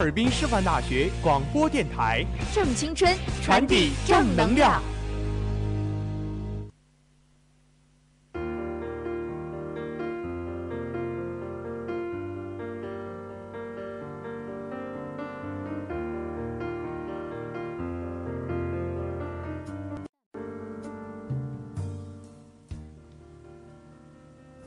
[0.00, 4.82] 哈尔滨师范大学广播电台正青春，传递正能量。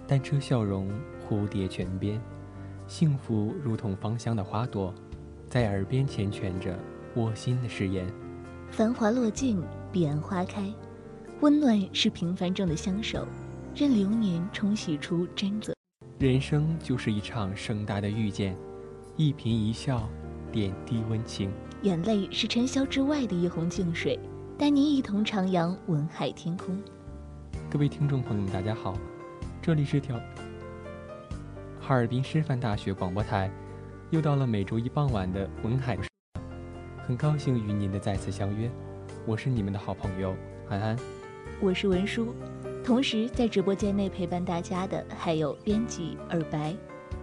[0.06, 0.92] 单车笑容，
[1.28, 2.22] 蝴蝶泉边，
[2.86, 4.94] 幸福如同芳香的花朵，
[5.54, 6.76] 在耳边缱绻着
[7.14, 8.12] 窝心的誓言。
[8.72, 10.74] 繁华落尽，彼岸花开，
[11.42, 13.28] 温暖是平凡中的相守，
[13.76, 15.72] 任流年冲洗出真泽。
[16.18, 18.58] 人生就是一场盛大的遇见，
[19.16, 20.10] 一颦一笑，
[20.52, 21.52] 点滴温情。
[21.84, 24.20] 眼泪是尘嚣之外的一泓净水，
[24.58, 26.82] 带您一同徜徉文海天空。
[27.70, 28.98] 各位听众朋友们，大家好，
[29.62, 30.20] 这里是调
[31.80, 33.52] 哈尔滨师范大学广播台，
[34.14, 35.98] 又到了每周一傍晚的文海。
[37.04, 38.70] 很高兴与您的再次相约，
[39.26, 40.36] 我是你们的好朋友
[40.70, 40.96] 安安。
[41.60, 42.36] 我是文书，
[42.86, 46.76] 同时在直播间内陪伴大家的还有编辑尔白、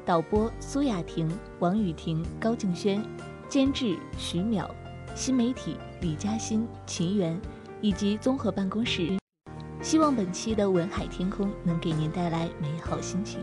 [0.04, 1.30] 导播苏雅婷、
[1.60, 3.00] 王雨婷、高静轩、
[3.48, 4.68] 监制徐淼、
[5.14, 7.40] 新媒体李嘉欣、秦源
[7.80, 9.16] 以及综合办公室。
[9.80, 13.38] 希望本期的文海天空能给您带来美好心情。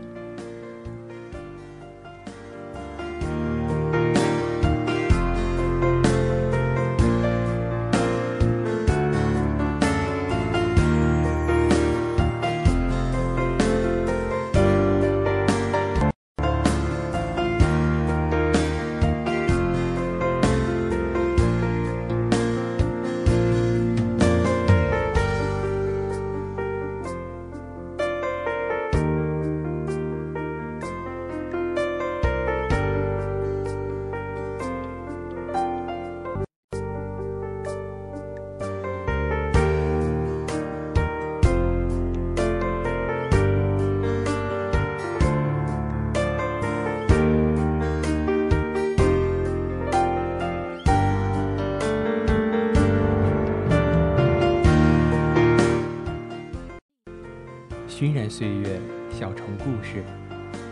[57.98, 60.04] 熏染岁月，小城故事，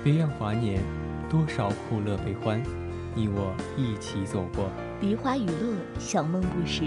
[0.04, 0.80] 别样华年，
[1.28, 2.62] 多少苦乐悲欢，
[3.16, 4.70] 你我一起走过。
[5.00, 6.84] 梨花雨落，小梦不识，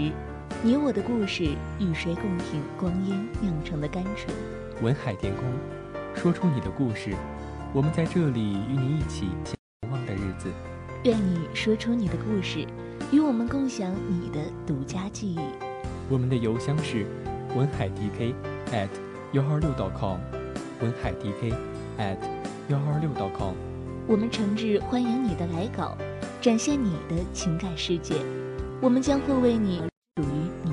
[0.62, 1.44] 你我的故事，
[1.78, 4.34] 与谁共品光阴酿成的甘醇？
[4.80, 5.44] 文海天空，
[6.14, 7.14] 说出你的故事，
[7.74, 9.26] 我们在这里与你一起
[9.82, 10.48] 难忘的日子。
[11.04, 12.66] 愿你说出你的故事，
[13.12, 15.38] 与我们共享你的独家记忆。
[16.08, 17.04] 我们的邮箱是
[17.54, 18.32] 文海 DK
[18.72, 18.88] at
[19.32, 20.18] 幺二六 .com，
[20.80, 21.54] 文海 DK
[21.98, 22.16] at
[22.66, 23.54] 幺二六 .com。
[24.08, 25.96] 我们诚挚欢迎你的来稿，
[26.40, 28.16] 展现你的情感世界，
[28.80, 29.78] 我们将会为你
[30.16, 30.72] 属于你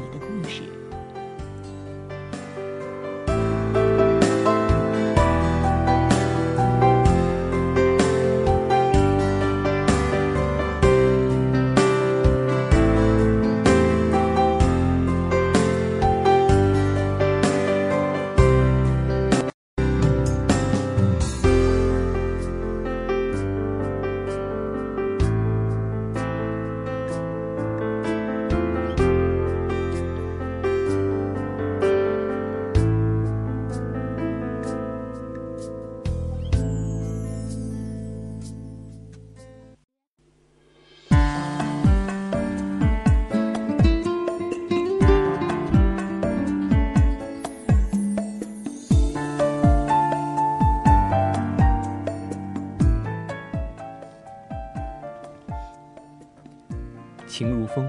[57.78, 57.88] 风，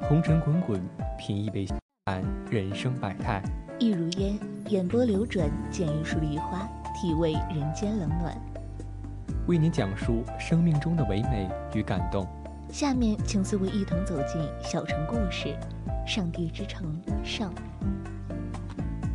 [0.00, 0.80] 红尘滚滚，
[1.16, 1.64] 品一杯，
[2.06, 3.40] 看人生百态。
[3.78, 4.36] 一如烟，
[4.66, 8.36] 眼波流转，见一束梨花，体味人间冷暖。
[9.46, 12.26] 为您讲述生命中的唯美与感动。
[12.68, 15.56] 下面，请随我一同走进小城故事——
[16.04, 17.54] 上帝之城上。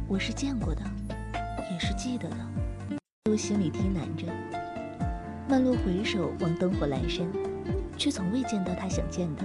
[0.08, 0.81] 我是见过的，
[1.69, 2.38] 也是记得的。
[3.26, 4.31] 都心里低喃着。
[5.50, 7.28] 曼璐回首望灯火阑珊，
[7.98, 9.44] 却从未见到他想见的。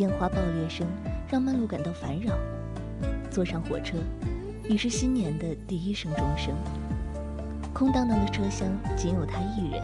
[0.00, 0.86] 烟花爆裂声
[1.28, 2.34] 让曼璐感到烦扰。
[3.30, 3.98] 坐上火车，
[4.66, 6.54] 已是新年的第一声钟声。
[7.74, 8.66] 空荡荡的车厢
[8.96, 9.82] 仅有他一人。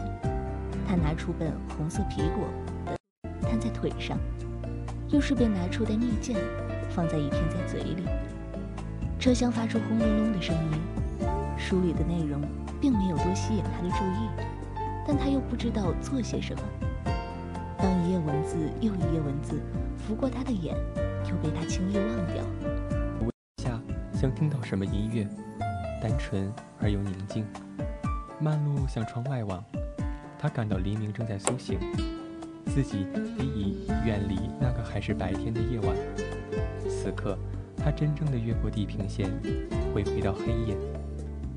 [0.87, 2.47] 他拿出本红色皮果。
[3.43, 4.17] 摊在腿上，
[5.09, 6.35] 又顺便拿出袋蜜饯，
[6.89, 8.03] 放在一片在嘴里。
[9.19, 11.27] 车厢发出轰隆隆的声音，
[11.59, 12.41] 书里的内容
[12.81, 14.47] 并没有多吸引他的注意，
[15.07, 16.61] 但他又不知道做些什么。
[17.77, 19.61] 当一页文字又一页文字
[19.97, 20.75] 拂过他的眼，
[21.29, 22.43] 又被他轻易忘掉。
[23.57, 23.79] 下
[24.13, 25.27] 像听到什么音乐，
[26.01, 27.45] 单纯而又宁静。
[28.39, 29.63] 曼璐向窗外望，
[30.39, 31.79] 他感到黎明正在苏醒。
[32.65, 33.07] 自己
[33.39, 35.95] 已远离那个还是白天的夜晚，
[36.87, 37.37] 此刻
[37.75, 39.31] 他真正的越过地平线，
[39.93, 40.77] 回归到黑夜。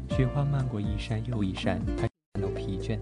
[0.08, 2.98] 雪花漫过一山又一山，他感到疲倦。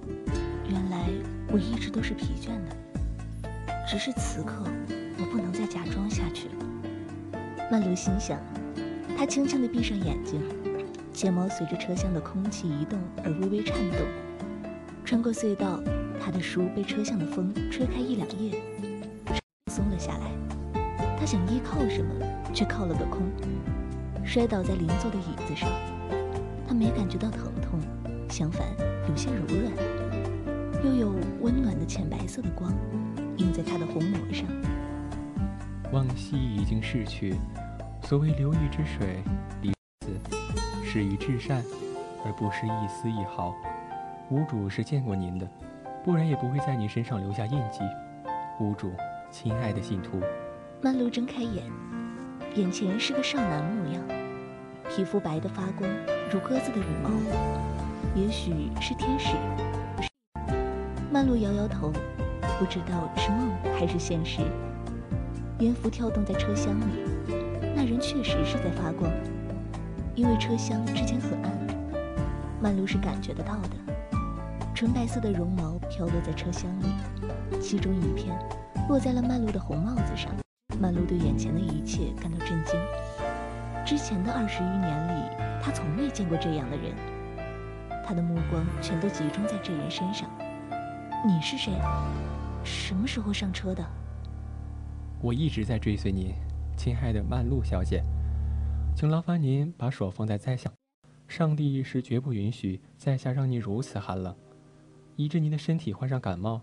[0.69, 1.09] 原来
[1.53, 2.76] 我一直都是疲倦的，
[3.90, 4.52] 只是此刻
[5.19, 6.55] 我不能再假装下去了。
[7.70, 8.38] 曼璐心想，
[9.17, 10.43] 他轻轻地闭上眼睛，
[11.11, 14.06] 睫毛随着车厢的空气移动而微微颤动，
[15.06, 15.81] 穿过隧道。
[16.20, 18.61] 他的书被车厢的风吹开一两页，
[19.73, 20.31] 松了下来。
[21.19, 22.12] 他想依靠什么，
[22.52, 23.23] 却靠了个空，
[24.23, 25.67] 摔倒在邻座的椅子上。
[26.67, 27.81] 他没感觉到疼痛，
[28.29, 28.69] 相反
[29.08, 32.70] 有些柔软，又有温暖的浅白色的光
[33.38, 34.46] 映在他的虹膜上。
[35.93, 37.35] 往昔已经逝去，
[38.02, 39.23] 所谓流域之水，
[39.62, 40.20] 离子
[40.85, 41.64] 始于至善，
[42.25, 43.55] 而不失一丝一毫。
[44.31, 45.49] 屋主是见过您的。
[46.05, 47.81] 不然也不会在您身上留下印记，
[48.61, 48.93] 屋主，
[49.31, 50.20] 亲爱的信徒。
[50.81, 51.64] 曼璐睁开眼，
[52.55, 54.02] 眼前是个少男模样，
[54.88, 55.90] 皮肤白得发光，
[56.31, 57.11] 如鸽子的羽毛。
[58.14, 59.35] 也许是天使。
[61.12, 61.93] 曼璐摇摇头，
[62.58, 64.43] 不知道是梦还是现实。
[65.58, 67.05] 音符跳动在车厢里，
[67.75, 69.11] 那人确实是在发光，
[70.14, 71.52] 因为车厢之前很暗，
[72.62, 73.70] 曼璐是感觉得到的。
[74.75, 76.87] 纯白色的绒毛飘落在车厢里，
[77.61, 78.38] 其中一片
[78.88, 80.32] 落在了曼璐的红帽子上。
[80.81, 82.79] 曼璐对眼前的一切感到震惊。
[83.85, 86.95] 之前的二十余年里，他从未见过这样的人。
[88.07, 90.30] 他的目光全都集中在这人身上。
[91.27, 91.73] 你是谁？
[92.63, 93.85] 什么时候上车的？
[95.21, 96.33] 我一直在追随您，
[96.77, 98.05] 亲爱的曼露小姐，
[98.95, 100.71] 请劳烦您把手放在在下。
[101.27, 104.33] 上帝是绝不允许在下让您如此寒冷。
[105.17, 106.61] 以致您的身体患上感冒，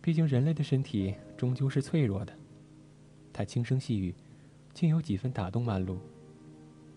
[0.00, 2.32] 毕竟人类的身体终究是脆弱的。
[3.32, 4.14] 他轻声细语，
[4.72, 5.98] 竟有几分打动曼露。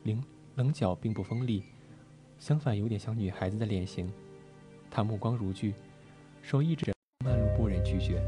[0.03, 1.63] 棱棱角并不锋利，
[2.37, 4.07] 相反有点像女孩子的脸型。
[4.91, 5.73] 他目光如炬，
[6.41, 6.91] 手一指，
[7.23, 8.21] 曼璐不忍拒绝。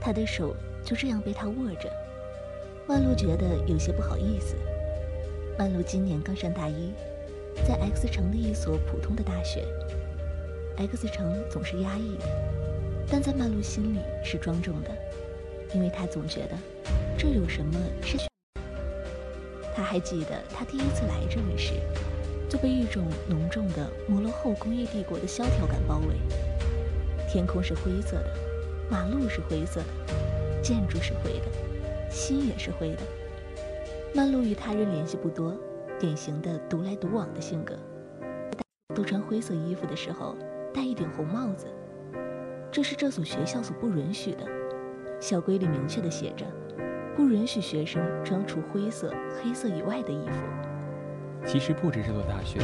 [0.00, 1.92] 他的手就这样被他握着，
[2.88, 4.54] 曼璐觉得有些不好意思。
[5.58, 6.92] 曼璐今年刚上大一，
[7.66, 9.66] 在 X 城的一所普通的大学。
[10.78, 12.16] X 城总是压抑，
[13.10, 14.90] 但在曼璐心里是庄重的，
[15.74, 16.56] 因为他总觉得
[17.18, 18.16] 这有什么是。
[19.74, 21.74] 他还记得他第一次来这里时，
[22.48, 26.16] 就被一种浓重的摩洛后工业帝国的萧条感包围。
[27.32, 28.30] 天空是灰色的，
[28.90, 32.98] 马路是灰色的，建筑是灰的，心也是灰的。
[34.14, 35.56] 曼璐与他人联系不多，
[35.98, 37.74] 典型的独来独往的性格，
[38.94, 40.36] 都穿灰色衣服的时候。
[40.74, 41.66] 戴一顶红帽子，
[42.70, 44.44] 这是这所学校所不允许的。
[45.18, 46.44] 校规里明确的写着，
[47.16, 49.10] 不允许学生穿除灰色、
[49.42, 51.46] 黑色以外的衣服。
[51.46, 52.58] 其实不止这座大学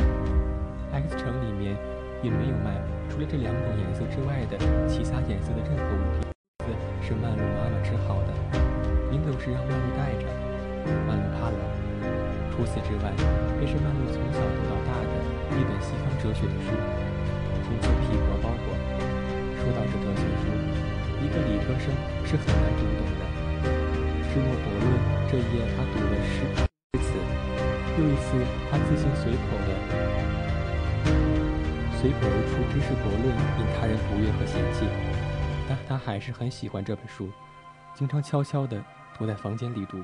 [0.92, 1.75] ，X 城里面
[2.22, 6.28] 也没有卖除了这两种颜色之外的其他颜色的任何物品。
[7.00, 8.30] 是曼璐妈妈织好的，
[9.08, 10.28] 您都是让曼璐带着。
[11.08, 11.56] 曼璐怕冷。
[12.52, 13.08] 除此之外，
[13.56, 15.14] 便是曼璐从小读到大的
[15.56, 16.76] 一本西方哲学的书。
[17.64, 18.76] 红色皮革包裹。
[19.56, 20.52] 说到这哲学书，
[21.24, 21.88] 一个理科生
[22.28, 23.24] 是很难读懂的。
[24.28, 24.92] 芝诺伯论
[25.32, 26.44] 这一页他读了十
[27.00, 27.16] 次，
[27.96, 28.36] 又一次
[28.70, 29.97] 他自行随口的
[32.00, 33.26] 随口而出知识国论，
[33.58, 34.86] 令他人不悦和嫌弃。
[35.68, 37.28] 但他还是很喜欢这本书，
[37.92, 38.80] 经常悄悄地
[39.18, 39.98] 躲在房间里读。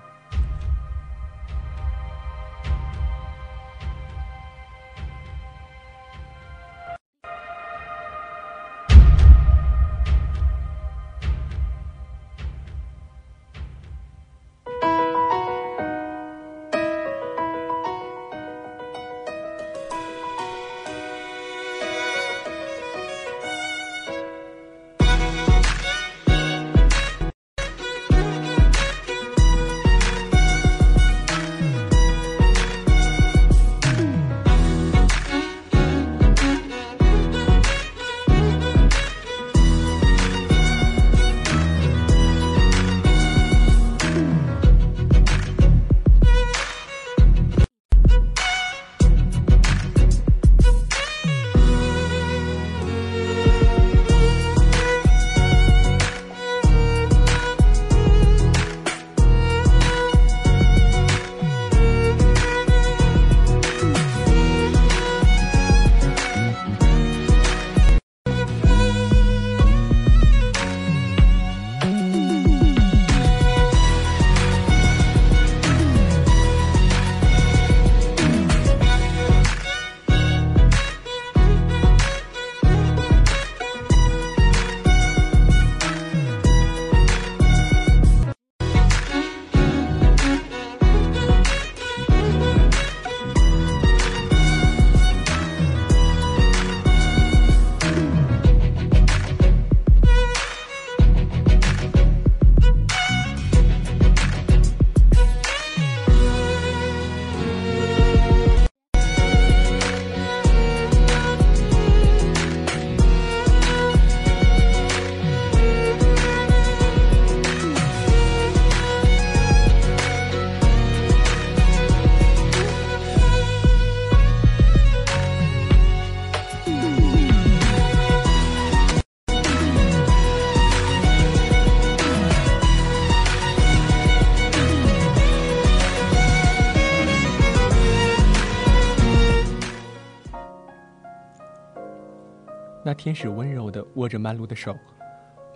[142.87, 144.76] 那天使温柔地握着曼露的手，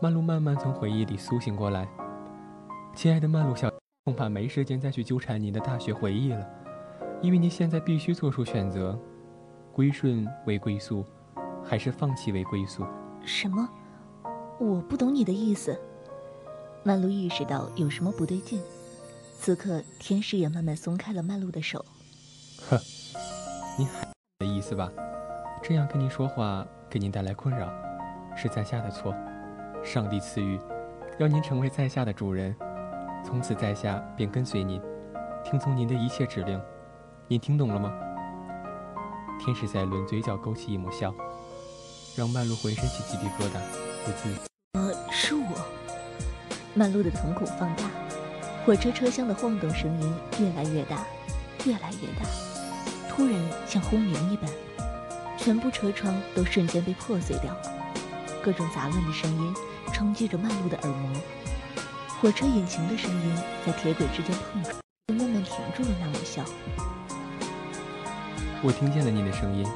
[0.00, 1.86] 曼露慢慢从回忆里苏醒过来。
[2.94, 3.70] 亲爱的曼露小，
[4.04, 6.48] 恐怕没时间再去纠缠你的大学回忆了，
[7.20, 8.98] 因为你现在必须做出选择：
[9.74, 11.04] 归顺为归宿，
[11.62, 12.82] 还是放弃为归宿？
[13.26, 13.68] 什么？
[14.58, 15.78] 我不懂你的意思。
[16.82, 18.58] 曼露意识到有什么不对劲，
[19.38, 21.84] 此刻天使也慢慢松开了曼露的手。
[22.70, 22.78] 呵，
[23.78, 24.08] 你还
[24.38, 24.90] 的意思吧？
[25.62, 26.66] 这样跟你说话。
[26.90, 27.68] 给您带来困扰，
[28.34, 29.14] 是在下的错。
[29.84, 30.58] 上帝赐予，
[31.18, 32.54] 要您成为在下的主人，
[33.24, 34.80] 从此在下便跟随您，
[35.44, 36.60] 听从您的一切指令。
[37.26, 37.92] 您听懂了吗？
[39.38, 41.14] 天使赛伦嘴角勾起一抹笑，
[42.16, 43.60] 让曼露浑身起鸡皮疙瘩，
[44.04, 44.34] 不自。
[44.72, 45.64] 呃，是我。
[46.74, 47.84] 曼露的瞳孔放大，
[48.64, 51.04] 火车车厢的晃动声音越来越大，
[51.66, 52.26] 越来越大，
[53.08, 53.34] 突然
[53.66, 54.50] 像轰鸣一般。
[55.38, 57.56] 全部车窗都瞬间被破碎掉，
[58.42, 59.54] 各种杂乱的声音
[59.94, 61.10] 冲击着曼璐的耳膜，
[62.20, 64.74] 火车引擎的声音在铁轨之间碰撞，
[65.16, 66.44] 慢慢停住了那抹笑。
[68.62, 69.66] 我听见了你的声音，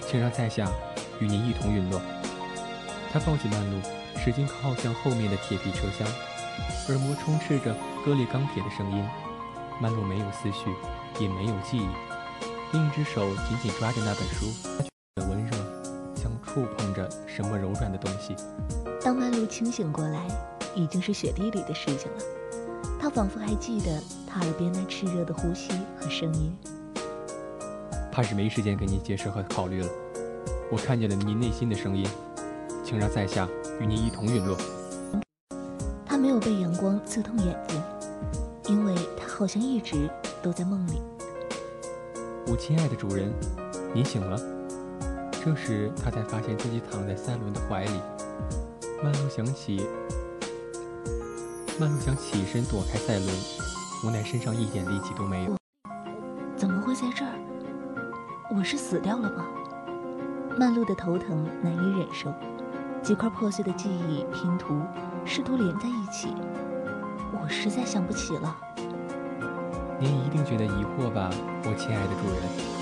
[0.00, 0.66] 请让在下
[1.20, 2.00] 与您一同陨落。
[3.12, 3.78] 他抱起曼璐，
[4.18, 6.08] 使劲靠向后面的铁皮车厢，
[6.88, 9.04] 耳膜充斥着割裂钢铁的声音。
[9.80, 10.70] 曼璐没有思绪，
[11.22, 11.86] 也没有记忆，
[12.72, 14.91] 另一只手紧紧抓着那本书。
[16.52, 18.36] 触碰着什么柔软的东西。
[19.02, 20.26] 当曼璐清醒过来，
[20.74, 22.18] 已经是雪地里的事情了。
[23.00, 26.54] 她仿佛还记得他耳边那炽热的呼吸和声音。
[28.12, 29.88] 怕是没时间给你解释和考虑了。
[30.70, 32.06] 我看见了您内心的声音，
[32.84, 33.48] 请让在下
[33.80, 34.56] 与你一同陨落。
[36.04, 37.82] 他没有被阳光刺痛眼睛，
[38.66, 40.10] 因为他好像一直
[40.42, 41.00] 都在梦里。
[42.46, 43.32] 我亲爱的主人，
[43.94, 44.38] 您醒了。
[45.44, 48.00] 这时，他才发现自己躺在赛伦的怀里。
[49.02, 49.88] 曼露想起，
[51.80, 53.28] 曼露想起身躲开赛伦，
[54.04, 55.56] 无奈身上一点力气都没有。
[56.56, 57.32] 怎么会在这儿？
[58.56, 59.44] 我是死掉了吗？
[60.56, 62.32] 曼露的头疼难以忍受，
[63.02, 64.80] 几块破碎的记忆拼图，
[65.24, 66.28] 试图连在一起。
[67.32, 68.56] 我实在想不起了。
[69.98, 71.28] 您一定觉得疑惑吧，
[71.64, 72.81] 我亲爱的主人。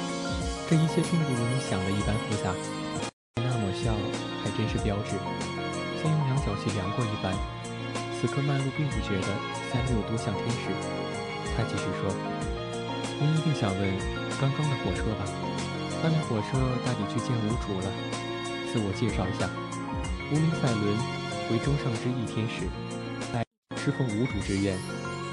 [0.71, 2.55] 这一切并不如你想的一般复杂，
[3.43, 3.91] 那抹笑
[4.39, 5.19] 还真是标志，
[5.99, 7.35] 像用量角器量过一般，
[8.15, 9.27] 此刻曼璐并不觉得
[9.67, 10.71] 三六多像天使。
[11.59, 12.15] 他继续说
[13.19, 13.83] ：“您一定想问
[14.39, 15.27] 刚刚的火车吧？
[16.05, 16.55] 那辆火车
[16.87, 17.91] 带你去见无主了。
[18.71, 19.51] 自我介绍一下，
[20.31, 20.95] 无名赛伦
[21.51, 22.71] 为中上之翼天使，
[23.35, 23.43] 来
[23.75, 24.79] 侍奉无主之愿，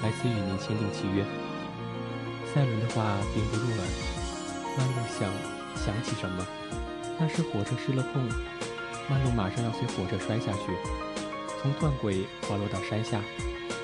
[0.02, 1.24] 来此与您签订契约。”
[2.50, 3.86] 赛伦的话并不入耳，
[4.78, 5.28] 曼露想
[5.76, 6.46] 想起什么，
[7.18, 8.30] 那时火车失了控，
[9.10, 10.78] 曼露马上要随火车摔下去，
[11.60, 13.20] 从断轨滑落到山下，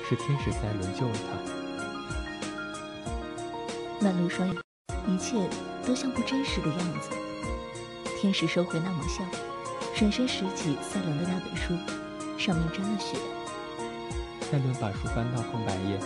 [0.08, 1.26] 是天使赛伦救了他。
[4.00, 4.56] 曼露双眼，
[5.08, 5.36] 一切
[5.84, 7.10] 都像不真实的样子。
[8.20, 9.24] 天使收回那抹笑，
[9.96, 11.74] 转身拾起赛伦的那本书，
[12.38, 13.16] 上面沾了血。
[14.40, 15.98] 赛伦把书翻到空白页。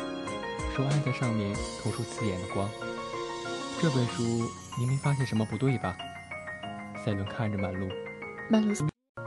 [0.74, 2.70] 手按在上面，投出刺眼的光。
[3.80, 4.24] 这本书，
[4.76, 5.96] 您没发现什么不对吧？
[6.96, 7.86] 赛伦看着曼露，
[8.50, 8.74] 曼露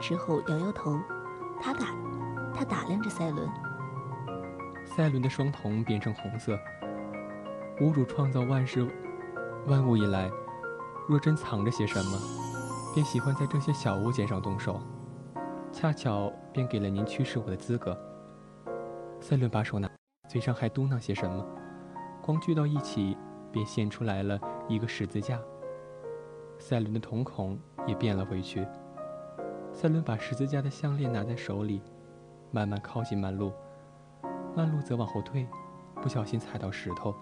[0.01, 0.99] 之后摇摇头。
[1.61, 1.95] 他打，
[2.53, 3.49] 他打量着赛伦。
[4.83, 6.59] 赛伦的双瞳变成红色。
[7.79, 8.85] 无主创造万事
[9.67, 10.29] 万物以来，
[11.07, 12.19] 若真藏着些什么，
[12.93, 14.81] 便喜欢在这些小物件上动手。
[15.71, 17.97] 恰巧便给了您驱使我的资格。
[19.21, 19.89] 赛伦把手拿。
[20.27, 21.45] 嘴上还嘟囔些什么，
[22.21, 23.17] 光聚到一起，
[23.51, 25.39] 便现出来了一个十字架。
[26.57, 28.65] 赛伦的瞳孔也变了回去。
[29.73, 31.81] 赛伦把十字架的项链拿在手里，
[32.51, 33.51] 慢慢靠近曼露，
[34.55, 35.47] 曼露则往后退，
[36.01, 37.15] 不小心踩到石头，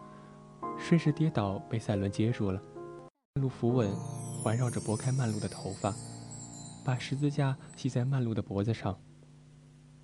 [0.78, 2.62] 顺势跌倒，被赛伦接住了。
[3.36, 3.90] 曼璐扶稳，
[4.44, 5.94] 环绕着拨开曼露的头发，
[6.84, 8.98] 把十字架系在曼露的脖子上。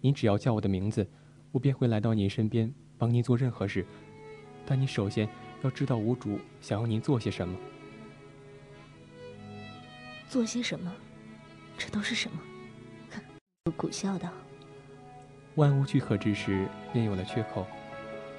[0.02, 1.10] 您只要叫我的名字，
[1.52, 2.74] 我便会来到您身边。
[2.98, 3.86] 帮您做任何事，
[4.66, 5.28] 但你首先
[5.62, 7.58] 要知道无主想要您做些什么。
[10.28, 10.92] 做些什么？
[11.78, 12.40] 这都是什么？
[13.66, 14.30] 我苦笑道
[15.56, 17.66] ：“万物俱可之时，便有了缺口。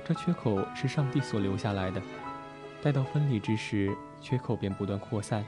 [0.05, 2.01] 这缺口是上帝所留下来的。
[2.83, 5.45] 待到分离之时，缺口便不断扩散，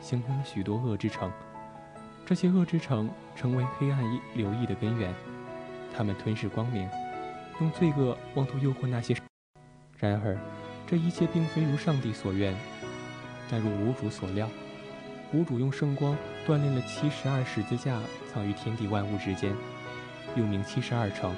[0.00, 1.30] 形成了许多恶之城。
[2.24, 4.02] 这些恶之城成为黑暗
[4.34, 5.14] 流溢的根源，
[5.94, 6.88] 他们吞噬光明。”
[7.60, 9.14] 用罪恶妄图诱惑那些，
[9.98, 10.38] 然而，
[10.90, 12.52] 这一切并非如上帝所愿，
[13.48, 14.50] 但如无主所料。
[15.32, 18.00] 无主用圣光锻炼了七十二十字架，
[18.32, 19.54] 藏于天地万物之间，
[20.34, 21.32] 又名七十二城。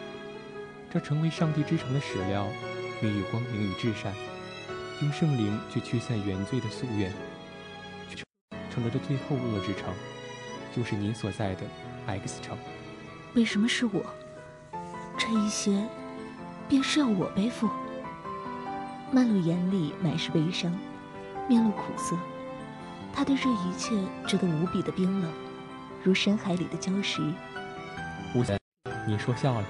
[0.90, 2.48] 这成为上帝之城的史料，
[3.02, 4.14] 孕育光明与至善。
[5.02, 7.12] 用圣灵去驱散原罪的夙愿，
[8.70, 9.92] 成了这最后恶之城，
[10.74, 11.66] 就是您所在的
[12.06, 12.56] X 城。
[13.34, 14.02] 为什么是我？
[15.18, 15.86] 这一些。
[16.68, 17.68] 便是要我背负。
[19.14, 20.72] 曼璐眼里满是悲伤，
[21.46, 22.16] 面露苦涩。
[23.12, 23.94] 他对这一切
[24.26, 25.30] 觉得无比的冰冷，
[26.02, 27.20] 如深海里的礁石。
[28.34, 28.58] 无贤，
[29.06, 29.66] 你说笑了。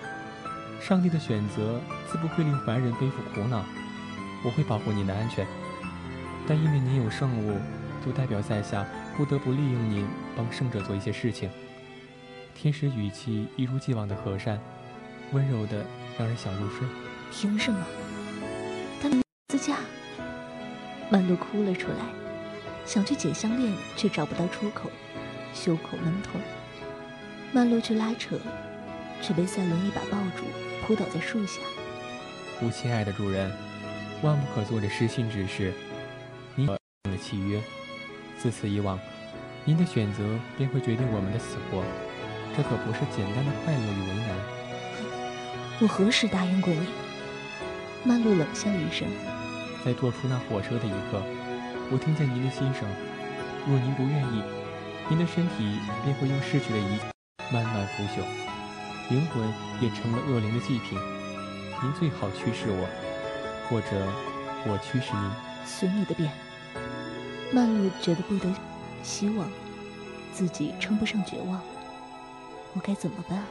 [0.81, 3.65] 上帝的选择自不会令凡人背负苦恼。
[4.45, 5.45] 我会保护您的安全，
[6.47, 7.59] 但因为您有圣物，
[8.07, 11.51] 就代表在下不得不利用您帮圣者做一些事情。
[12.55, 14.61] 天使语气一如既往的和善，
[15.33, 15.85] 温柔的。
[16.19, 16.87] 让人想入睡。
[17.31, 17.81] 凭什么？
[19.63, 19.77] 他自驾。
[21.09, 22.05] 曼露哭了出来，
[22.85, 24.91] 想去解项链，却找不到出口，
[25.55, 26.41] 胸口闷痛。
[27.53, 28.41] 曼露去拉扯，
[29.21, 30.45] 却被赛伦一把抱住，
[30.85, 31.61] 扑倒在树下。
[32.61, 33.51] 吾亲爱的主人，
[34.23, 35.73] 万不可做这失信之事。
[36.57, 36.79] 您的
[37.23, 37.61] 契约，
[38.39, 38.99] 自此以往，
[39.65, 40.25] 您的选择
[40.57, 41.85] 便会决定我们的死活。
[42.57, 44.29] 这可不是简单的快乐与为难。
[45.81, 46.87] 我何时答应过你？
[48.05, 49.09] 曼露冷笑一声，
[49.85, 51.21] 在坐出那火车的一刻，
[51.91, 52.89] 我听见您的心声。
[53.67, 54.43] 若您不愿意，
[55.09, 56.99] 您的身体便会用逝去的一
[57.53, 58.23] 慢慢腐朽，
[59.11, 59.43] 灵魂
[59.81, 60.99] 也成了恶灵的祭品。
[61.83, 62.89] 您最好驱使我，
[63.69, 63.89] 或者
[64.67, 65.31] 我驱使您，
[65.67, 66.31] 随你的便。
[67.53, 68.49] 曼璐觉得不得
[69.03, 69.49] 希望，
[70.33, 71.61] 自己称不上绝望，
[72.75, 73.43] 我该怎么办？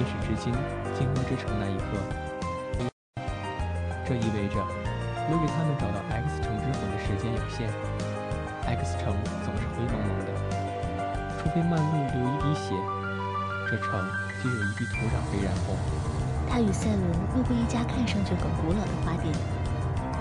[0.00, 0.50] 历史至今，
[0.96, 1.84] 金魔之城那一刻，
[4.08, 4.56] 这意味着
[5.28, 7.68] 留给他们找到 X 城之魂的时间有限。
[8.64, 9.12] X 城
[9.44, 10.32] 总是灰蒙蒙的，
[11.36, 12.72] 除非曼露流一滴血，
[13.68, 13.92] 这城
[14.42, 15.76] 就有一地土壤被染红。
[16.48, 17.04] 他与赛伦
[17.36, 19.28] 路过一家看上去很古老的花店，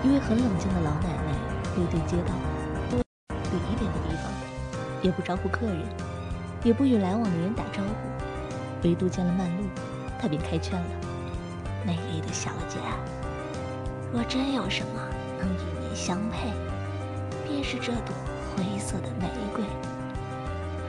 [0.04, 1.32] 一位很冷静的老奶奶
[1.74, 2.36] 背对街道，
[2.92, 3.00] 远
[3.72, 4.30] 一点的地方，
[5.02, 5.80] 也不招呼客人，
[6.66, 8.29] 也不与来往的人打招呼，
[8.84, 9.64] 唯独见了曼露，
[10.20, 10.88] 他便开劝了
[11.86, 12.78] ：“美丽的小姐，
[14.14, 15.02] 若真有什么
[15.38, 16.50] 能与你相配，
[17.48, 18.16] 便是这朵
[18.56, 19.64] 灰色的玫瑰，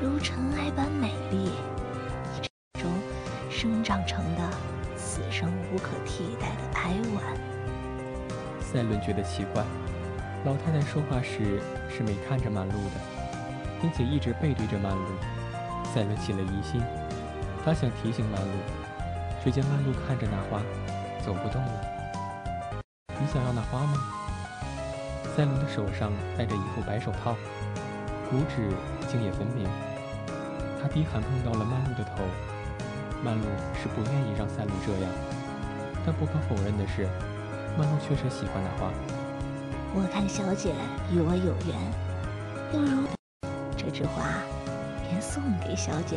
[0.01, 1.51] 如尘埃般美丽，
[2.81, 2.91] 中
[3.51, 4.49] 生长成的
[4.97, 7.37] 此生无可替代的哀婉。”
[8.63, 9.65] 赛伦觉得奇怪，
[10.45, 13.01] 老太太说话时是没看着曼露的，
[13.81, 15.05] 并且一直背对着曼露。
[15.93, 16.81] 赛伦起了疑心，
[17.65, 18.53] 他想提醒曼露，
[19.43, 20.63] 却见曼露看着那花，
[21.25, 22.81] 走不动了。
[23.21, 23.95] 你想要那花吗？
[25.37, 27.37] 赛伦的手上戴着一副白手套，
[28.31, 28.69] 骨指
[29.07, 29.69] 竟也分明。
[30.83, 32.25] 他低喊碰到了曼露的头。
[33.23, 33.45] 曼露
[33.81, 35.13] 是不愿意让赛伦这样，
[36.07, 37.07] 但不可否认的是，
[37.77, 38.91] 曼露确实喜欢那花。
[39.95, 40.73] 我看小姐
[41.13, 41.77] 与我有缘，
[42.73, 43.07] 不如
[43.77, 44.25] 这枝花，
[45.07, 46.17] 便送给小姐。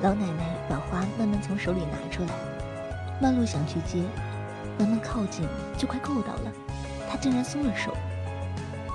[0.00, 2.28] 老奶奶把花慢慢从手里拿出来，
[3.20, 4.04] 曼露想去接，
[4.78, 5.44] 慢慢靠近
[5.76, 6.52] 就快够到了，
[7.10, 7.92] 她竟然松了手，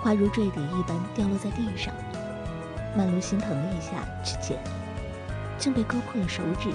[0.02, 1.94] 花如坠点一般掉落在地上。
[2.96, 4.58] 曼露心疼了一下，去捡，
[5.58, 6.70] 竟被割破了手指。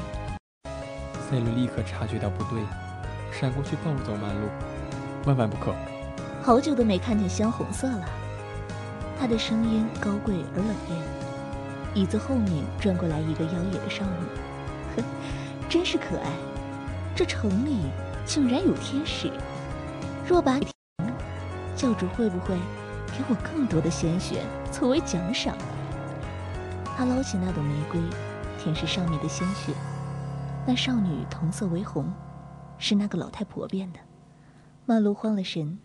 [1.30, 2.60] 赛伦立刻察觉到不对，
[3.32, 4.46] 闪过去抱走曼露，
[5.24, 5.72] 万万不可！
[6.42, 8.04] 好久都没看见鲜红色了。
[9.18, 11.27] 他的声音高贵而冷艳。
[11.98, 14.26] 椅子后面转过来一个妖冶的少女，
[14.94, 15.04] 呵，
[15.68, 16.30] 真是可爱。
[17.16, 17.86] 这城里
[18.24, 19.28] 竟然有天使。
[20.24, 20.60] 若把
[21.74, 22.54] 教主会不会
[23.08, 25.58] 给我更多的鲜血作为奖赏？
[26.96, 28.00] 他捞起那朵玫瑰，
[28.62, 29.72] 舔舐上面的鲜血。
[30.68, 32.12] 那少女瞳色为红，
[32.78, 33.98] 是那个老太婆变的。
[34.86, 35.80] 曼露慌了神。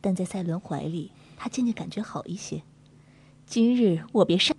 [0.00, 2.62] 但在赛伦怀里，她渐渐感觉好一些。
[3.46, 4.56] 今日我别上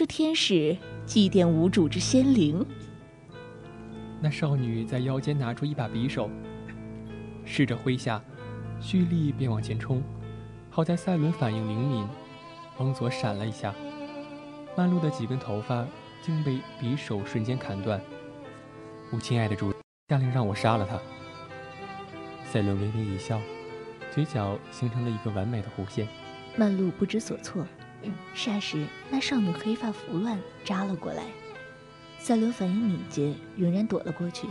[0.00, 2.64] 这天使祭奠无主之仙灵。
[4.18, 6.30] 那少女在腰间拿出一把匕首，
[7.44, 8.18] 试着挥下，
[8.80, 10.02] 蓄力便往前冲。
[10.70, 12.08] 好在赛伦反应灵敏，
[12.78, 13.74] 往左闪了一下，
[14.74, 15.86] 曼露的几根头发
[16.22, 18.00] 竟被匕首瞬间砍断。
[19.12, 19.70] 我亲爱的主，
[20.08, 20.98] 下令让我杀了他。
[22.50, 23.38] 赛伦微微一笑。
[24.14, 26.08] 嘴角形成了一个完美的弧线，
[26.56, 27.66] 曼露不知所措。
[28.34, 31.24] 霎时，那少女黑发拂乱，扎了过来。
[32.18, 34.46] 赛伦反应敏捷，仍然躲了过去，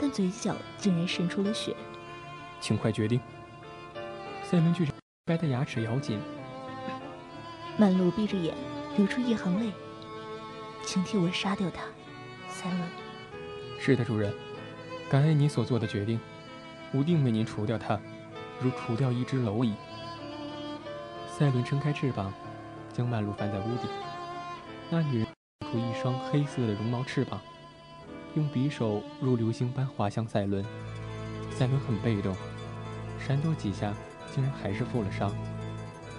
[0.00, 1.74] 但嘴角竟然渗出了血。
[2.60, 3.20] 请快决定！
[4.42, 4.86] 赛伦巨
[5.26, 6.18] 白的牙齿咬紧。
[7.76, 8.54] 曼露闭着眼，
[8.96, 9.72] 流出一行泪。
[10.84, 11.82] 请替我杀掉他，
[12.48, 12.82] 赛伦。
[13.78, 14.32] 是的，主人。
[15.10, 16.18] 感恩你所做的决定，
[16.92, 18.00] 吾定为您除掉他。
[18.60, 19.74] 如除掉一只蝼蚁。
[21.28, 22.32] 赛伦撑开翅膀，
[22.94, 23.90] 将曼露翻在屋顶。
[24.88, 25.26] 那女人
[25.70, 27.40] 出一双黑色的绒毛翅膀，
[28.34, 30.64] 用匕首如流星般划向赛伦。
[31.50, 32.34] 赛伦很被动，
[33.18, 33.92] 闪躲几下，
[34.32, 35.30] 竟然还是负了伤，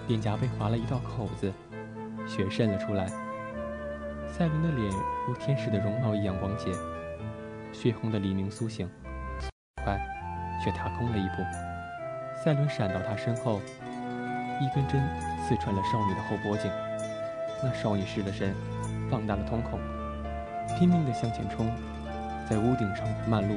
[0.06, 1.52] 脸颊被划了一道口子，
[2.26, 3.06] 血渗了出来。
[4.28, 4.92] 赛伦的脸
[5.26, 6.70] 如天使的绒毛一样光洁，
[7.72, 8.88] 血红的黎明苏醒，
[9.82, 9.98] 快，
[10.62, 12.42] 却踏空了一步。
[12.44, 13.60] 赛伦闪到他身后，
[14.60, 15.00] 一根针
[15.42, 16.70] 刺穿了少女的后脖颈。
[17.62, 18.54] 那少女失了神，
[19.10, 19.78] 放大了瞳孔，
[20.78, 21.70] 拼命地向前冲。
[22.48, 23.56] 在屋顶上，漫路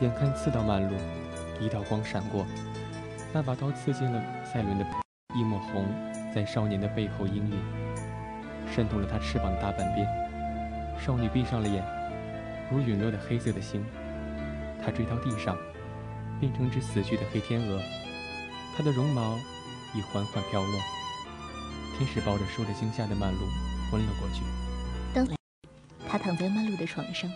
[0.00, 0.96] 眼看刺到曼露，
[1.60, 2.46] 一道光闪过，
[3.32, 4.84] 那把刀刺进了赛伦的
[5.34, 5.86] 一抹红，
[6.34, 7.54] 在少年的背后氤氲，
[8.74, 10.06] 渗透了他翅膀的大半边。
[10.98, 11.82] 少女闭上了眼，
[12.70, 13.84] 如陨落的黑色的星。
[14.84, 15.56] 她坠到地上。
[16.40, 17.80] 变成只死去的黑天鹅，
[18.76, 19.38] 它的绒毛
[19.94, 20.80] 已缓缓飘落。
[21.96, 23.38] 天使抱着受了惊吓的曼露
[23.90, 24.42] 昏了过去。
[25.14, 25.26] 当，
[26.08, 27.30] 他躺在曼露的床上，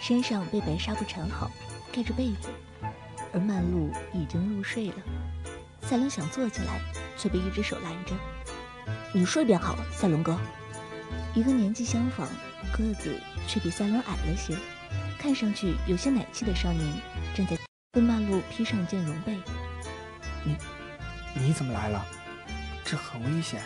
[0.00, 1.50] 身上被白纱布缠好，
[1.92, 2.48] 盖着被子，
[3.32, 4.94] 而曼露已经入睡了。
[5.82, 6.80] 赛伦想坐起来，
[7.18, 8.14] 却被一只手拦着。
[9.12, 10.38] 你睡便好，赛伦哥。
[11.34, 12.28] 一个年纪相仿、
[12.72, 14.56] 个子却比赛伦矮了些，
[15.18, 16.86] 看上去有些奶气的少年
[17.34, 17.56] 站在。
[17.94, 19.36] 为曼露披上一件绒被。
[20.44, 20.56] 你，
[21.34, 22.04] 你怎么来了？
[22.84, 23.62] 这很危险。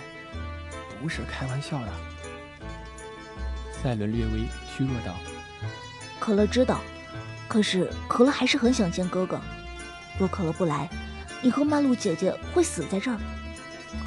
[1.00, 1.92] 不是开玩笑的。
[3.72, 5.14] 赛伦略微虚弱道
[6.18, 6.80] ：“可乐知道，
[7.46, 9.38] 可是可乐还是很想见哥哥。
[10.18, 10.88] 若可乐不来，
[11.42, 13.18] 你和曼露姐姐会死在这儿，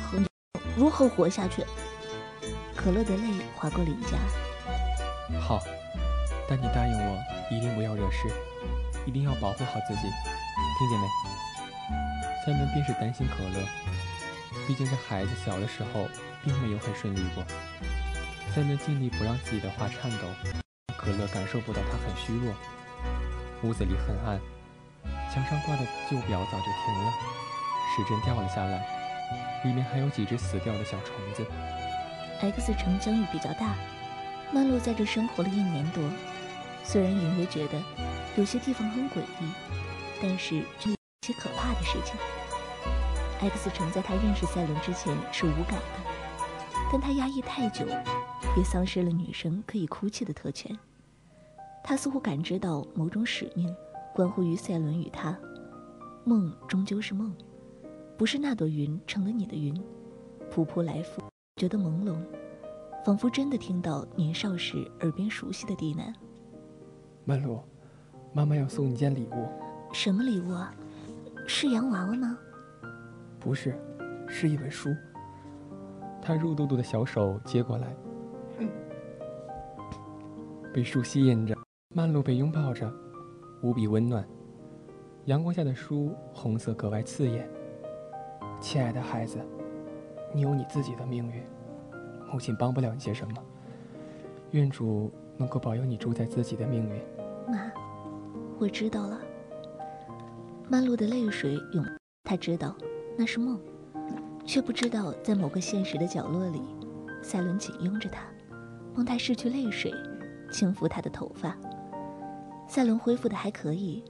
[0.09, 0.27] 可你
[0.75, 1.63] 如何活下去？”
[2.75, 3.23] 可乐的泪
[3.55, 4.17] 划过脸颊。
[5.39, 5.61] 好，
[6.49, 7.19] 但你答应我，
[7.51, 8.27] 一定不要惹事，
[9.05, 11.37] 一定要保护好自己，听见没？
[12.47, 13.67] 三明便是担心可乐，
[14.65, 16.07] 毕竟这孩子小的时候
[16.45, 17.43] 并没有很顺利过。
[18.55, 20.29] 三明尽力不让自己的话颤抖，
[20.95, 22.55] 可乐感受不到他很虚弱。
[23.63, 24.39] 屋子里很暗，
[25.29, 27.12] 墙上挂的旧表早就停了，
[27.93, 28.81] 时针掉了下来，
[29.65, 31.45] 里面还有几只死掉的小虫子。
[32.39, 33.75] X 城疆域比较大，
[34.53, 36.01] 曼露在这生活了一年多，
[36.86, 37.83] 虽然隐约觉得
[38.38, 39.51] 有些地方很诡异，
[40.21, 40.95] 但是却有
[41.27, 42.15] 些可怕的事情。
[43.39, 46.12] X 城在他认识赛伦之前是无感的，
[46.91, 47.86] 但他压抑太久，
[48.58, 50.78] 也丧失了女生可以哭泣的特权。
[51.84, 53.73] 他似乎感知到某种使命，
[54.13, 55.38] 关乎于赛伦与他。
[56.26, 57.34] 梦终究是梦，
[58.17, 59.80] 不是那朵云成了你的云，
[60.52, 61.21] 扑扑来复，
[61.58, 62.17] 觉得朦胧，
[63.06, 66.13] 仿佛真的听到年少时耳边熟悉的低喃。
[67.23, 67.63] 曼露，
[68.34, 69.47] 妈妈要送你件礼物。
[69.93, 70.73] 什么礼物啊？
[71.45, 72.38] 是洋娃娃吗？
[73.47, 73.73] 不是，
[74.27, 74.93] 是一本书。
[76.21, 77.95] 他肉嘟嘟的小手接过来，
[80.73, 81.55] 被书吸引着，
[81.95, 82.91] 曼露被拥抱着，
[83.63, 84.27] 无比温暖。
[85.27, 87.49] 阳光下的书红色格外刺眼。
[88.60, 89.39] 亲爱的孩子，
[90.33, 91.41] 你有你自己的命运，
[92.29, 93.41] 母亲帮不了你些什么。
[94.51, 97.01] 愿主能够保佑你主宰自己的命运。
[97.47, 97.71] 妈，
[98.60, 99.21] 我知道了。
[100.67, 101.86] 曼露的泪水涌，
[102.25, 102.75] 她知道。
[103.19, 103.60] 那是梦，
[104.45, 106.62] 却不知道在某个现实的角落里，
[107.23, 108.21] 赛伦紧拥着她，
[108.93, 109.91] 帮她拭去泪水，
[110.51, 111.58] 轻抚她的头发。
[112.67, 114.03] 赛伦恢复的还可以，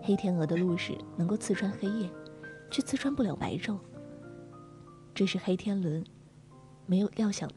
[0.00, 2.08] 黑天鹅的露矢能够刺穿黑夜，
[2.70, 3.78] 却刺穿不了白昼。
[5.12, 6.04] 这是黑天伦
[6.86, 7.50] 没有料想。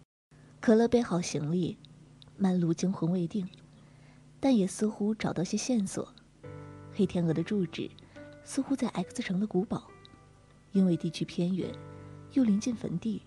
[0.59, 1.77] 可乐背好行李，
[2.35, 3.47] 曼露惊魂未定，
[4.39, 6.11] 但也似乎找到些线索。
[6.93, 7.89] 黑天鹅的住址
[8.43, 9.83] 似乎在 X 城的古堡。
[10.71, 11.73] 因为地区偏远，
[12.33, 13.21] 又临近坟地，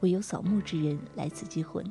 [0.00, 1.84] 唯有扫墓之人来此祭魂。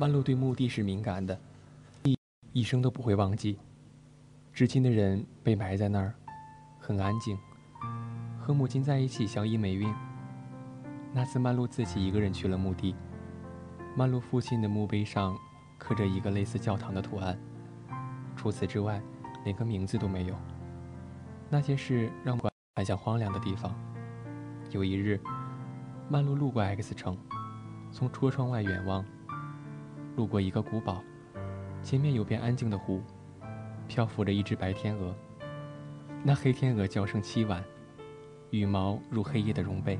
[0.00, 1.38] 曼露对墓地是敏感的，
[2.04, 2.16] 一
[2.54, 3.58] 一生都不会忘记。
[4.50, 6.14] 至亲的人被埋在那儿，
[6.78, 7.36] 很安静，
[8.40, 9.94] 和母亲在一起相依为命。
[11.12, 12.94] 那次曼露自己一个人去了墓地，
[13.94, 15.36] 曼露父亲的墓碑上
[15.76, 17.38] 刻着一个类似教堂的图案，
[18.34, 19.02] 除此之外，
[19.44, 20.34] 连个名字都没有。
[21.50, 23.78] 那些事让我很像荒凉的地方。
[24.70, 25.20] 有一日，
[26.08, 27.18] 曼露路过 X 城，
[27.92, 29.04] 从车窗外远望。
[30.16, 31.02] 路过一个古堡，
[31.82, 33.02] 前面有片安静的湖，
[33.88, 35.14] 漂浮着一只白天鹅。
[36.22, 37.64] 那黑天鹅叫声凄婉，
[38.50, 39.98] 羽毛如黑夜的绒被，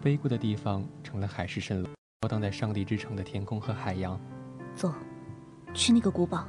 [0.00, 1.88] 飞过的地方成了海市蜃楼，
[2.20, 4.20] 飘荡在上帝之城的天空和海洋。
[4.74, 4.92] 走，
[5.72, 6.46] 去那个古堡。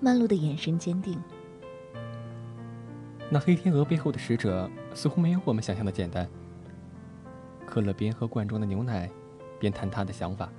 [0.00, 1.20] 曼露的眼神坚定。
[3.30, 6.28] 那黑天鹅背后的使者似乎没有我们想象的简单。
[7.66, 9.10] 可乐边喝罐中的牛奶，
[9.58, 10.50] 边谈他的想法。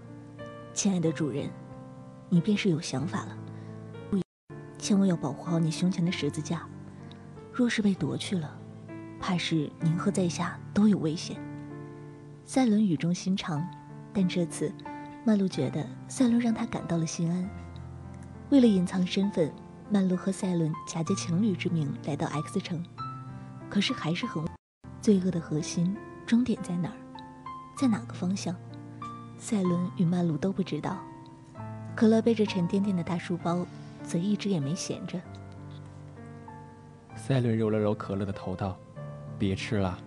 [0.75, 1.49] 亲爱的主人，
[2.27, 3.37] 你便是有想法了。
[4.77, 6.67] 千万要保护好你胸前的十字架，
[7.53, 8.59] 若是被夺去了，
[9.17, 11.37] 怕是您和在下都有危险。”
[12.43, 13.65] 赛伦语重心长，
[14.13, 14.69] 但这次，
[15.23, 17.49] 曼璐觉得赛伦让他感到了心安。
[18.49, 19.49] 为了隐藏身份，
[19.89, 22.85] 曼璐和赛伦假借情侣之名来到 X 城，
[23.69, 24.43] 可是还是很
[25.01, 26.97] 罪恶的核心终点在哪儿，
[27.77, 28.53] 在哪个方向？
[29.37, 30.97] 赛伦与曼璐都不知道。
[31.95, 33.65] 可乐背着沉甸甸的大书包，
[34.03, 35.19] 则一直也没闲着。
[37.15, 38.77] 赛伦揉了揉可乐的头，道
[39.39, 39.97] ：“别吃了，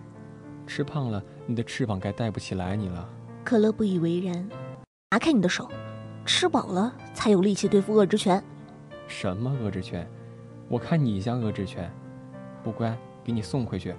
[0.67, 3.09] 吃胖了，你的翅膀该带不起来你了。”
[3.43, 4.47] 可乐不以为然
[5.09, 5.67] ：“拿开你的手，
[6.25, 8.43] 吃饱了才有力气对付恶之拳。
[9.07, 10.07] ”“什么恶之拳？
[10.67, 11.91] 我看你像恶之拳，
[12.63, 13.95] 不乖，给你送回去。”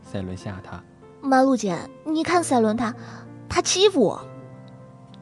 [0.00, 0.82] 赛伦吓他。
[1.20, 2.94] 曼露姐，你看赛伦他，
[3.48, 4.26] 他欺负我。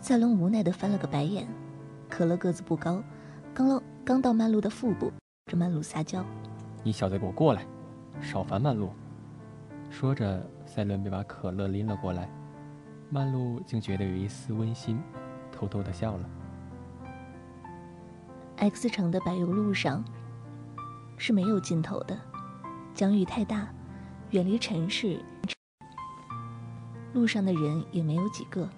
[0.01, 1.47] 赛伦无奈的翻了个白眼。
[2.09, 3.03] 可乐个子不高，
[3.55, 5.13] 刚到刚到曼璐的腹部，
[5.47, 6.25] 着曼璐撒娇
[6.83, 7.65] ：“你小子给我过来，
[8.21, 8.91] 少烦曼璐。”
[9.91, 12.29] 说着，赛伦便把可乐拎了过来。
[13.11, 15.01] 曼璐竟觉得有一丝温馨，
[15.53, 16.29] 偷偷的笑了。
[18.57, 20.05] X 城的柏油路上
[21.17, 22.19] 是没有尽头的，
[22.95, 23.69] 疆域太大，
[24.31, 25.25] 远离尘世，
[27.13, 28.69] 路上的人也没有几个，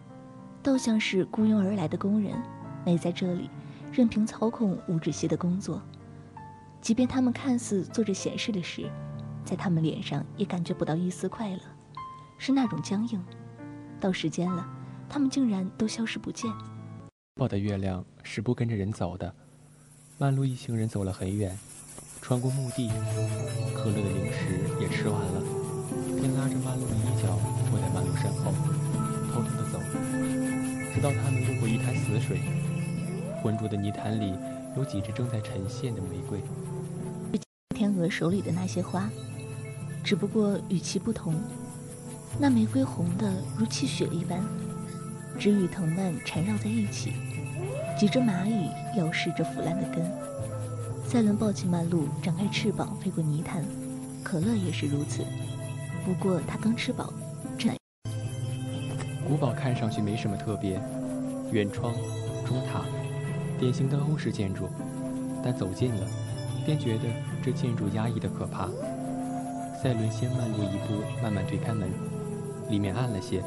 [0.62, 2.34] 倒像是雇佣而来的工人。
[2.84, 3.48] 没在这里，
[3.92, 5.80] 任凭操控无止息的工作，
[6.80, 8.90] 即便他们看似做着闲适的事，
[9.44, 11.60] 在他们脸上也感觉不到一丝快乐，
[12.38, 13.22] 是那种僵硬。
[14.00, 14.66] 到时间了，
[15.08, 16.50] 他们竟然都消失不见。
[17.36, 19.32] 抱的月亮是不跟着人走的。
[20.18, 21.56] 曼露一行人走了很远，
[22.20, 22.88] 穿过墓地，
[23.76, 25.42] 可乐的零食也吃完了，
[26.18, 27.38] 便拉着曼露的衣角，
[27.70, 28.52] 坐在曼露身后，
[29.32, 29.71] 偷偷的，
[30.94, 32.40] 直到他们路过一滩死水。
[33.42, 34.34] 浑浊的泥潭里
[34.76, 36.40] 有几只正在沉陷的玫瑰。
[37.74, 39.10] 天鹅手里的那些花，
[40.04, 41.34] 只不过与其不同，
[42.38, 44.40] 那玫瑰红的如泣血一般，
[45.38, 47.12] 只与藤蔓缠绕在一起。
[47.98, 50.04] 几只蚂蚁咬噬着腐烂的根。
[51.04, 53.64] 赛伦抱起曼露，展开翅膀飞过泥潭。
[54.22, 55.24] 可乐也是如此，
[56.04, 57.12] 不过他刚吃饱。
[59.26, 60.80] 古堡看上去没什么特别，
[61.50, 61.94] 圆窗，
[62.44, 62.82] 钟塔。
[63.58, 64.68] 典型的欧式建筑，
[65.44, 66.06] 但走近了，
[66.66, 67.04] 便觉得
[67.42, 68.68] 这建筑压抑的可怕。
[69.80, 71.88] 赛伦先慢步一步，慢慢推开门，
[72.68, 73.40] 里面暗了些，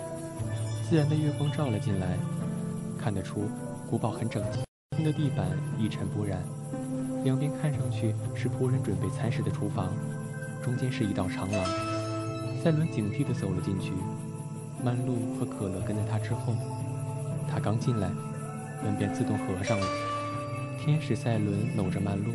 [0.89, 2.17] 自然的月光照了进来，
[2.97, 3.49] 看得出
[3.89, 6.41] 古堡很整齐，的地板一尘不染，
[7.25, 9.93] 两边看上去是仆人准备餐食的厨房，
[10.63, 11.63] 中间是一道长廊。
[12.63, 13.91] 赛伦警惕地走了进去，
[14.85, 16.53] 曼露和可乐跟在他之后。
[17.49, 18.11] 他刚进来。
[18.83, 19.87] 门便自动合上了。
[20.79, 22.31] 天使赛伦搂着曼露，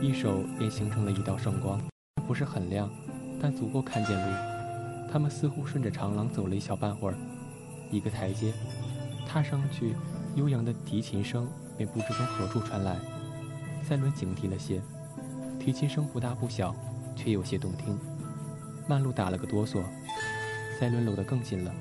[0.00, 1.78] 一手便形成了一道圣光，
[2.26, 2.88] 不是很亮，
[3.42, 4.36] 但足够看见路。
[5.12, 7.14] 他们似乎顺着长廊走了一小半会儿，
[7.90, 8.54] 一个台阶，
[9.28, 9.94] 踏上去，
[10.34, 11.46] 悠扬的提琴声
[11.76, 12.96] 便不知从何处传来。
[13.82, 14.80] 赛伦警惕了些，
[15.60, 16.74] 提琴声不大不小，
[17.14, 17.98] 却有些动听。
[18.88, 19.82] 曼露打了个哆嗦，
[20.78, 21.74] 赛伦搂得更紧了。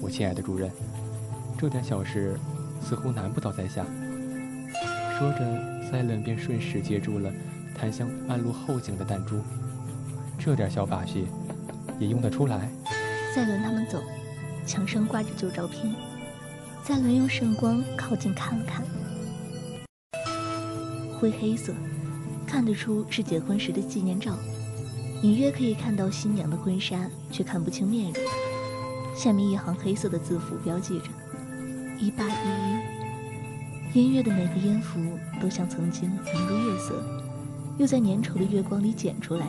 [0.00, 0.70] 我亲爱的主人，
[1.58, 2.38] 这点小事。
[2.82, 3.82] 似乎难不倒在下。
[5.18, 7.32] 说着，赛伦便顺势接住了
[7.74, 9.40] 檀香半路后颈的弹珠。
[10.38, 11.26] 这点小把戏，
[11.98, 12.68] 也用得出来。
[13.34, 14.02] 赛伦他们走，
[14.66, 15.94] 墙上挂着旧照片。
[16.82, 18.84] 赛伦用圣光靠近看了看，
[21.18, 21.72] 灰黑色，
[22.46, 24.36] 看得出是结婚时的纪念照。
[25.24, 28.22] 隐约可以看到新娘的婚纱，却看不清面容。
[29.16, 31.06] 下面一行黑色的字符标记着。
[31.98, 35.00] 一八一一，音乐的每个音符
[35.40, 37.02] 都像曾经融入月色，
[37.78, 39.46] 又在粘稠的月光里剪出来，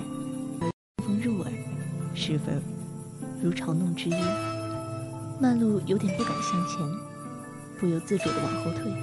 [1.03, 1.51] 风入耳，
[2.13, 2.61] 十分
[3.43, 4.15] 如嘲弄之音。
[5.41, 6.87] 曼璐有点不敢向前，
[7.81, 8.93] 不由自主地往后退。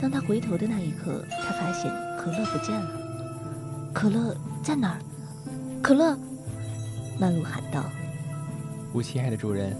[0.00, 2.92] 当他回头的那一刻，他发现可乐不见了。
[3.92, 5.00] 可乐在哪儿？
[5.82, 6.16] 可乐！
[7.18, 7.84] 曼璐喊道
[8.92, 9.74] ：“我亲爱的主人，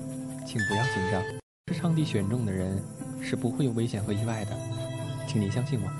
[0.46, 1.22] 请不要紧张。”
[1.72, 2.82] 是上帝选中的人，
[3.20, 4.52] 是不会有危险和意外的，
[5.28, 5.90] 请您相信我。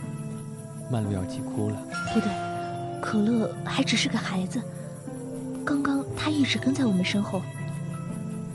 [0.91, 1.77] 曼璐要急哭了。
[2.15, 4.61] 不对，可乐还只是个孩子，
[5.65, 7.43] 刚刚他一直跟在我们身后。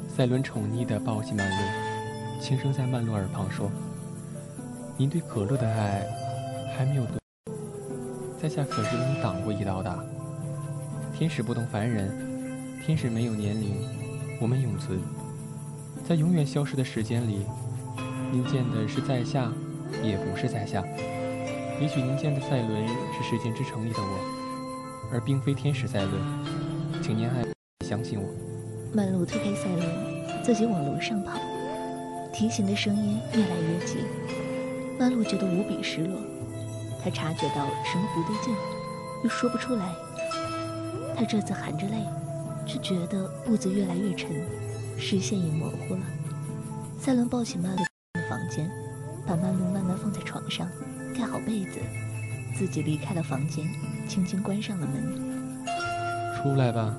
[0.09, 3.71] 赛伦宠溺地抱起曼璐，轻声在曼璐耳旁说
[4.97, 6.05] ：“您对可乐的爱
[6.75, 7.19] 还没有多，
[8.41, 10.14] 在下可是为你挡过一刀的。
[11.17, 12.11] 天使不同凡人，
[12.85, 13.77] 天使没有年龄，
[14.41, 14.99] 我们永存。”
[16.05, 17.45] 在永远消失的时间里，
[18.33, 19.49] 您见的是在下，
[20.03, 20.83] 也不是在下。
[21.79, 26.21] 也许您见的赛伦是时间之城里的我，而并非天使赛伦，
[27.01, 27.45] 请您爱
[27.85, 28.27] 相信我。
[28.93, 31.39] 曼璐推开赛伦，自己往楼上跑，
[32.33, 33.99] 提琴的声音越来越急，
[34.99, 36.19] 曼璐觉得无比失落。
[37.01, 38.53] 她察觉到什么不对劲，
[39.23, 39.95] 又说不出来。
[41.15, 42.03] 她这次含着泪，
[42.65, 44.29] 却觉得步子越来越沉，
[44.97, 46.01] 视线也模糊了。
[46.99, 48.69] 赛伦抱起曼露的房间，
[49.25, 50.67] 把曼露慢慢放在床上，
[51.17, 51.79] 盖好被子，
[52.57, 53.65] 自己离开了房间，
[54.07, 55.65] 轻轻关上了门。
[56.35, 56.93] 出来吧，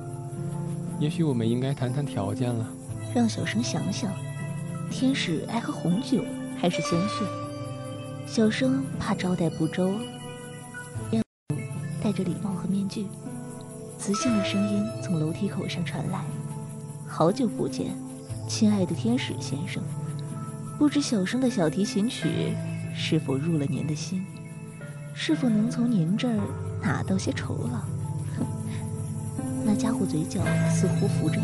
[0.98, 2.66] 也许我们应该谈谈条件了。
[3.14, 4.10] 让小生想想，
[4.90, 6.24] 天使爱喝红酒
[6.58, 7.24] 还是鲜血？
[8.26, 9.94] 小生怕招待不周，
[12.02, 13.06] 戴着礼帽和面具，
[13.98, 16.20] 磁性的声音从楼梯口上传来
[17.08, 17.96] ：“好久不见，
[18.48, 19.82] 亲爱的天使先生，
[20.78, 22.54] 不知小生的小提琴曲
[22.94, 24.24] 是否入了您的心？
[25.14, 26.38] 是否能从您这儿
[26.82, 27.80] 拿到些酬劳？”，
[29.64, 30.40] 那家伙嘴角
[30.70, 31.40] 似乎浮着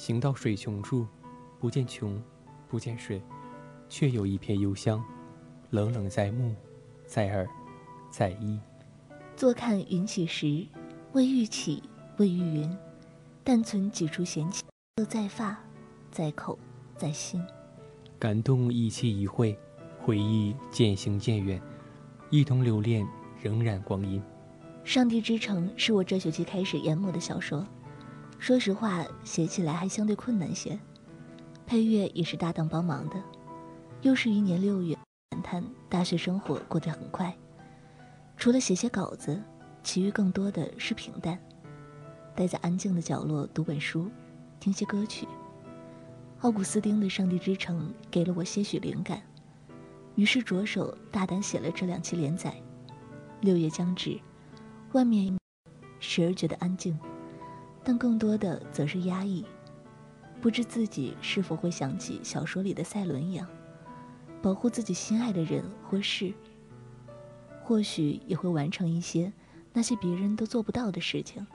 [0.00, 1.06] 行到水穷处，
[1.58, 2.18] 不见穷，
[2.66, 3.20] 不见水，
[3.86, 5.04] 却有一片幽香，
[5.68, 6.54] 冷冷在目，
[7.04, 7.46] 在耳，
[8.10, 8.58] 在衣。
[9.36, 10.66] 坐看云起时，
[11.12, 11.82] 未遇起，
[12.16, 12.78] 未遇云，
[13.44, 15.62] 但存几处闲情，乐在发，
[16.10, 16.58] 在口，
[16.96, 17.44] 在心。
[18.18, 19.54] 感动一期一会，
[20.00, 21.60] 回忆渐行渐远，
[22.30, 23.06] 一同留恋
[23.42, 24.18] 仍然光阴。
[24.82, 27.66] 《上帝之城》是我这学期开始研磨的小说。
[28.40, 30.76] 说实话，写起来还相对困难些，
[31.66, 33.22] 配乐也是搭档帮忙的。
[34.00, 34.96] 又是一年六月，
[35.28, 37.36] 感叹大学生活过得很快，
[38.38, 39.38] 除了写写稿子，
[39.82, 41.38] 其余更多的是平淡。
[42.34, 44.10] 待在安静的角落读本书，
[44.58, 45.28] 听些歌曲。
[46.40, 49.20] 奥古斯丁的《上帝之城》给了我些许灵感，
[50.14, 52.54] 于是着手大胆写了这两期连载。
[53.42, 54.18] 六月将至，
[54.92, 55.38] 外面
[55.98, 56.98] 时而觉得安静。
[57.82, 59.44] 但更多的则是压抑，
[60.40, 63.46] 不知自己是否会想起小说里的赛伦一样，
[64.42, 66.32] 保护自己心爱的人或事。
[67.62, 69.32] 或许也会完成一些
[69.72, 71.46] 那些别人都做不到的事情。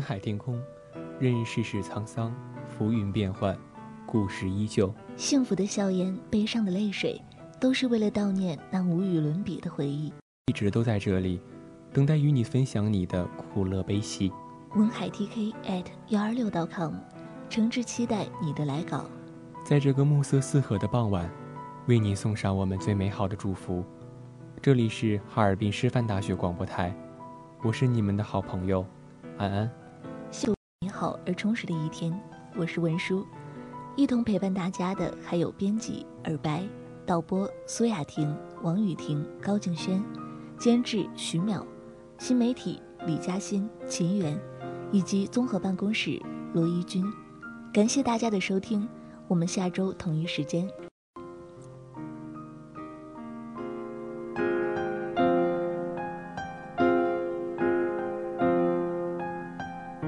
[0.00, 0.58] 文海天空，
[1.18, 2.34] 任世事沧桑，
[2.66, 3.54] 浮云变幻，
[4.06, 4.90] 故事依旧。
[5.14, 7.20] 幸福的笑颜，悲伤的泪水，
[7.60, 10.10] 都是为了悼念那无与伦比的回忆。
[10.46, 11.38] 一直都在这里，
[11.92, 14.32] 等待与你分享你的苦乐悲喜。
[14.74, 16.94] 文海 TK at 幺二六 .com，
[17.50, 19.04] 诚挚期待你的来稿。
[19.66, 21.30] 在这个暮色四合的傍晚，
[21.88, 23.84] 为你送上我们最美好的祝福。
[24.62, 26.90] 这里是哈尔滨师范大学广播台，
[27.62, 28.82] 我是你们的好朋友
[29.36, 29.70] 安安。
[31.00, 32.12] 好而充实的一天，
[32.54, 33.26] 我是文书，
[33.96, 36.62] 一同陪伴大家的还有编辑尔白、
[37.06, 40.04] 导播苏雅婷、王雨婷、高静轩，
[40.58, 41.64] 监制徐淼，
[42.18, 44.38] 新媒体李嘉欣、秦源，
[44.92, 46.20] 以及综合办公室
[46.52, 47.02] 罗一军。
[47.72, 48.86] 感谢大家的收听，
[49.26, 50.68] 我们下周同一时间